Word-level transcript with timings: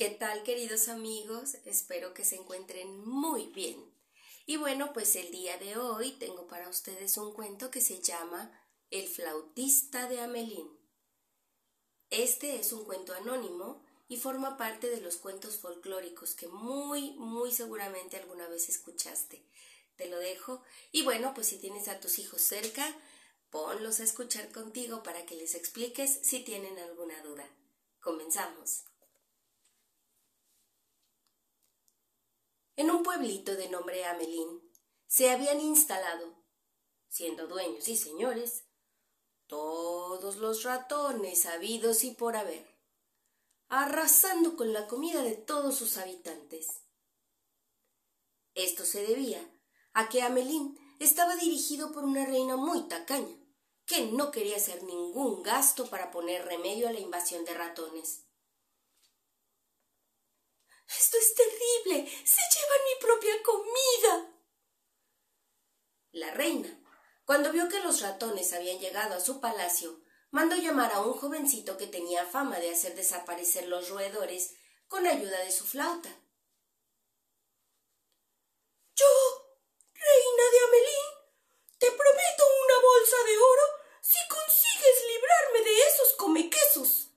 ¿Qué 0.00 0.08
tal 0.08 0.44
queridos 0.44 0.88
amigos? 0.88 1.56
Espero 1.66 2.14
que 2.14 2.24
se 2.24 2.36
encuentren 2.36 3.06
muy 3.06 3.48
bien. 3.48 3.76
Y 4.46 4.56
bueno, 4.56 4.94
pues 4.94 5.14
el 5.14 5.30
día 5.30 5.58
de 5.58 5.76
hoy 5.76 6.12
tengo 6.12 6.46
para 6.46 6.70
ustedes 6.70 7.18
un 7.18 7.34
cuento 7.34 7.70
que 7.70 7.82
se 7.82 8.00
llama 8.00 8.50
El 8.88 9.06
flautista 9.06 10.08
de 10.08 10.22
Amelín. 10.22 10.70
Este 12.08 12.58
es 12.58 12.72
un 12.72 12.86
cuento 12.86 13.12
anónimo 13.12 13.84
y 14.08 14.16
forma 14.16 14.56
parte 14.56 14.88
de 14.88 15.02
los 15.02 15.18
cuentos 15.18 15.58
folclóricos 15.58 16.34
que 16.34 16.48
muy, 16.48 17.10
muy 17.18 17.52
seguramente 17.52 18.16
alguna 18.16 18.48
vez 18.48 18.70
escuchaste. 18.70 19.44
Te 19.96 20.08
lo 20.08 20.18
dejo. 20.18 20.62
Y 20.92 21.02
bueno, 21.02 21.34
pues 21.34 21.48
si 21.48 21.58
tienes 21.58 21.88
a 21.88 22.00
tus 22.00 22.18
hijos 22.18 22.40
cerca, 22.40 22.86
ponlos 23.50 24.00
a 24.00 24.04
escuchar 24.04 24.50
contigo 24.50 25.02
para 25.02 25.26
que 25.26 25.36
les 25.36 25.54
expliques 25.54 26.20
si 26.22 26.40
tienen 26.40 26.78
alguna 26.78 27.22
duda. 27.22 27.46
Comenzamos. 28.00 28.89
En 32.80 32.90
un 32.90 33.02
pueblito 33.02 33.56
de 33.56 33.68
nombre 33.68 34.06
Amelín 34.06 34.58
se 35.06 35.28
habían 35.28 35.60
instalado, 35.60 36.34
siendo 37.10 37.46
dueños 37.46 37.86
y 37.88 37.94
señores, 37.94 38.64
todos 39.46 40.36
los 40.36 40.62
ratones 40.62 41.44
habidos 41.44 42.04
y 42.04 42.12
por 42.12 42.36
haber, 42.36 42.74
arrasando 43.68 44.56
con 44.56 44.72
la 44.72 44.86
comida 44.86 45.22
de 45.22 45.34
todos 45.34 45.76
sus 45.76 45.98
habitantes. 45.98 46.80
Esto 48.54 48.86
se 48.86 49.06
debía 49.06 49.46
a 49.92 50.08
que 50.08 50.22
Amelín 50.22 50.78
estaba 51.00 51.36
dirigido 51.36 51.92
por 51.92 52.04
una 52.04 52.24
reina 52.24 52.56
muy 52.56 52.88
tacaña, 52.88 53.36
que 53.84 54.06
no 54.06 54.30
quería 54.30 54.56
hacer 54.56 54.84
ningún 54.84 55.42
gasto 55.42 55.90
para 55.90 56.10
poner 56.10 56.46
remedio 56.46 56.88
a 56.88 56.92
la 56.92 57.00
invasión 57.00 57.44
de 57.44 57.52
ratones. 57.52 58.24
Esto 60.98 61.18
es 61.18 61.34
terrible. 61.34 62.10
Se 62.24 62.40
llevan 62.40 62.84
mi 62.84 63.00
propia 63.00 63.42
comida. 63.42 64.34
La 66.12 66.30
reina, 66.32 66.68
cuando 67.24 67.52
vio 67.52 67.68
que 67.68 67.80
los 67.80 68.00
ratones 68.00 68.52
habían 68.52 68.80
llegado 68.80 69.14
a 69.14 69.20
su 69.20 69.40
palacio, 69.40 70.00
mandó 70.30 70.56
llamar 70.56 70.92
a 70.92 71.00
un 71.02 71.14
jovencito 71.14 71.76
que 71.76 71.86
tenía 71.86 72.26
fama 72.26 72.58
de 72.58 72.70
hacer 72.70 72.96
desaparecer 72.96 73.68
los 73.68 73.88
roedores 73.88 74.54
con 74.88 75.06
ayuda 75.06 75.38
de 75.38 75.52
su 75.52 75.64
flauta. 75.64 76.08
Yo, 78.96 79.06
reina 79.94 80.44
de 80.50 80.58
Amelín, 80.66 81.06
te 81.78 81.86
prometo 81.86 82.44
una 82.64 82.82
bolsa 82.82 83.16
de 83.26 83.38
oro 83.38 83.62
si 84.02 84.18
consigues 84.28 85.04
librarme 85.06 85.70
de 85.70 85.80
esos 85.82 86.12
comequesos. 86.14 87.10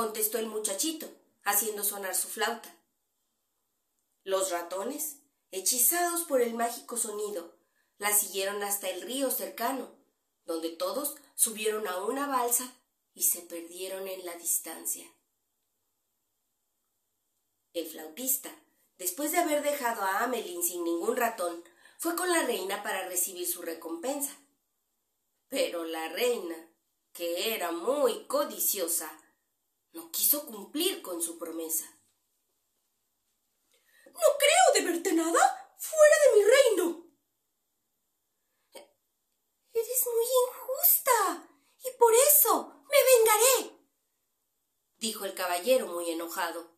Contestó 0.00 0.38
el 0.38 0.46
muchachito, 0.46 1.06
haciendo 1.44 1.84
sonar 1.84 2.14
su 2.14 2.26
flauta. 2.28 2.74
Los 4.24 4.50
ratones, 4.50 5.18
hechizados 5.50 6.22
por 6.22 6.40
el 6.40 6.54
mágico 6.54 6.96
sonido, 6.96 7.54
la 7.98 8.10
siguieron 8.16 8.62
hasta 8.62 8.88
el 8.88 9.02
río 9.02 9.30
cercano, 9.30 9.94
donde 10.46 10.70
todos 10.70 11.16
subieron 11.34 11.86
a 11.86 12.02
una 12.02 12.26
balsa 12.26 12.72
y 13.12 13.24
se 13.24 13.42
perdieron 13.42 14.08
en 14.08 14.24
la 14.24 14.34
distancia. 14.36 15.06
El 17.74 17.86
flautista, 17.86 18.50
después 18.96 19.32
de 19.32 19.38
haber 19.38 19.62
dejado 19.62 20.00
a 20.00 20.20
Amelín 20.20 20.62
sin 20.62 20.82
ningún 20.82 21.18
ratón, 21.18 21.62
fue 21.98 22.16
con 22.16 22.30
la 22.30 22.42
reina 22.44 22.82
para 22.82 23.06
recibir 23.06 23.46
su 23.46 23.60
recompensa. 23.60 24.34
Pero 25.50 25.84
la 25.84 26.08
reina, 26.08 26.56
que 27.12 27.54
era 27.54 27.70
muy 27.70 28.24
codiciosa, 28.24 29.14
no 29.92 30.10
quiso 30.10 30.46
cumplir 30.46 31.02
con 31.02 31.20
su 31.20 31.38
promesa. 31.38 31.84
No 34.06 34.36
creo 34.38 34.84
deberte 34.84 35.12
nada 35.12 35.74
fuera 35.78 36.16
de 36.24 36.36
mi 36.36 36.44
reino. 36.50 37.06
Eres 39.72 40.06
muy 40.14 40.24
injusta 40.46 41.48
y 41.84 41.98
por 41.98 42.12
eso 42.28 42.84
me 42.90 42.96
vengaré, 43.14 43.86
dijo 44.98 45.24
el 45.24 45.34
caballero 45.34 45.86
muy 45.86 46.10
enojado. 46.10 46.76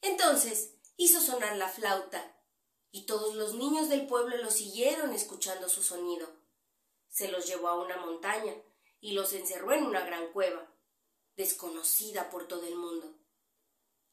Entonces 0.00 0.74
hizo 0.96 1.20
sonar 1.20 1.56
la 1.56 1.68
flauta 1.68 2.40
y 2.90 3.06
todos 3.06 3.34
los 3.34 3.54
niños 3.54 3.88
del 3.88 4.06
pueblo 4.06 4.36
lo 4.38 4.50
siguieron 4.50 5.12
escuchando 5.12 5.68
su 5.68 5.82
sonido. 5.82 6.28
Se 7.08 7.28
los 7.28 7.46
llevó 7.46 7.68
a 7.68 7.82
una 7.82 7.96
montaña 7.98 8.54
y 9.00 9.12
los 9.12 9.32
encerró 9.32 9.72
en 9.72 9.84
una 9.84 10.04
gran 10.04 10.32
cueva 10.32 10.73
desconocida 11.36 12.30
por 12.30 12.46
todo 12.46 12.66
el 12.66 12.76
mundo. 12.76 13.14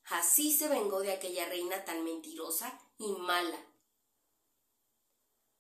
Así 0.06 0.52
se 0.52 0.68
vengó 0.68 1.02
de 1.02 1.12
aquella 1.12 1.46
reina 1.46 1.86
tan 1.86 2.04
mentirosa 2.04 2.80
y 2.98 3.12
mala. 3.14 3.66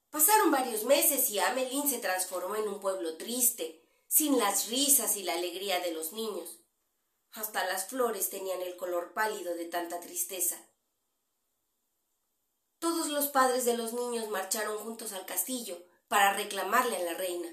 Pasaron 0.10 0.52
varios 0.52 0.84
meses 0.84 1.30
y 1.30 1.40
Amelín 1.40 1.90
se 1.90 2.00
transformó 2.00 2.56
en 2.56 2.68
un 2.68 2.80
pueblo 2.80 3.16
triste, 3.16 3.82
sin 4.08 4.38
las 4.38 4.68
risas 4.68 5.16
y 5.16 5.24
la 5.24 5.34
alegría 5.34 5.80
de 5.80 5.94
los 5.94 6.12
niños. 6.12 6.60
Hasta 7.32 7.66
las 7.66 7.88
flores 7.88 8.30
tenían 8.30 8.62
el 8.62 8.76
color 8.76 9.14
pálido 9.14 9.56
de 9.56 9.66
tanta 9.66 10.02
tristeza. 10.02 10.58
Todos 12.80 13.08
los 13.08 13.28
padres 13.28 13.64
de 13.64 13.78
los 13.78 13.94
niños 13.94 14.28
marcharon 14.28 14.78
juntos 14.80 15.14
al 15.14 15.26
castillo 15.26 15.82
para 16.10 16.34
reclamarle 16.34 16.98
a 16.98 17.04
la 17.04 17.14
reina, 17.14 17.48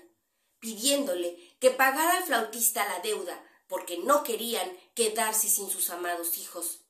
pidiéndole 0.59 1.57
que 1.61 1.71
pagara 1.71 2.17
al 2.17 2.25
flautista 2.25 2.85
la 2.89 2.99
deuda 3.01 3.47
porque 3.69 3.99
no 3.99 4.25
querían 4.25 4.69
quedarse 4.95 5.49
sin 5.49 5.71
sus 5.71 5.91
amados 5.91 6.39
hijos. 6.39 6.81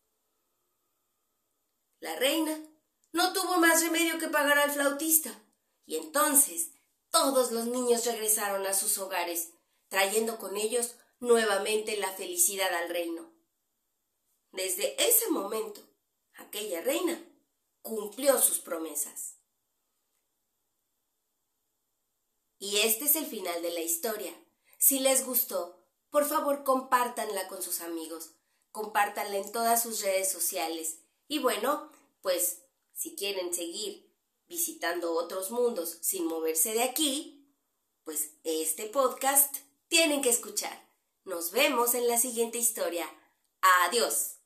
La 2.00 2.16
reina 2.16 2.58
no 3.12 3.32
tuvo 3.32 3.58
más 3.58 3.82
remedio 3.82 4.18
que 4.18 4.28
pagar 4.28 4.58
al 4.58 4.70
flautista, 4.70 5.30
y 5.84 5.96
entonces 5.96 6.70
todos 7.10 7.50
los 7.50 7.66
niños 7.66 8.06
regresaron 8.06 8.66
a 8.66 8.74
sus 8.74 8.98
hogares, 8.98 9.52
trayendo 9.88 10.38
con 10.38 10.56
ellos 10.56 10.94
nuevamente 11.18 11.96
la 11.96 12.12
felicidad 12.12 12.72
al 12.72 12.88
reino. 12.88 13.32
Desde 14.52 15.02
ese 15.02 15.28
momento, 15.30 15.80
aquella 16.34 16.80
reina 16.80 17.20
cumplió 17.82 18.40
sus 18.40 18.60
promesas. 18.60 19.36
Y 22.58 22.78
este 22.78 23.04
es 23.04 23.16
el 23.16 23.26
final 23.26 23.62
de 23.62 23.70
la 23.70 23.80
historia. 23.80 24.32
Si 24.78 24.98
les 25.00 25.24
gustó, 25.24 25.77
por 26.10 26.24
favor 26.26 26.64
compártanla 26.64 27.48
con 27.48 27.62
sus 27.62 27.80
amigos, 27.80 28.32
compártanla 28.72 29.36
en 29.36 29.52
todas 29.52 29.82
sus 29.82 30.00
redes 30.02 30.30
sociales. 30.30 31.00
Y 31.26 31.38
bueno, 31.38 31.90
pues 32.22 32.62
si 32.92 33.14
quieren 33.14 33.52
seguir 33.52 34.08
visitando 34.46 35.12
otros 35.12 35.50
mundos 35.50 35.98
sin 36.00 36.26
moverse 36.26 36.72
de 36.72 36.82
aquí, 36.82 37.54
pues 38.04 38.32
este 38.44 38.86
podcast 38.86 39.56
tienen 39.88 40.22
que 40.22 40.30
escuchar. 40.30 40.88
Nos 41.24 41.50
vemos 41.50 41.94
en 41.94 42.08
la 42.08 42.18
siguiente 42.18 42.58
historia. 42.58 43.06
Adiós. 43.60 44.37